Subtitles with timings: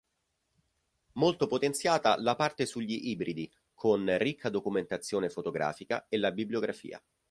[1.11, 6.99] Molto potenziate la parte sugli ibridi, con ricca documentazione fotografica, e la bibliografia.